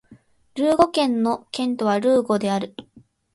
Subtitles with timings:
[0.55, 2.73] ルーゴ県の県都はルーゴである